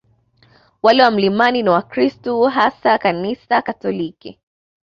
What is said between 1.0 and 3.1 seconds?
wa milimani ni Wakristo hasa wa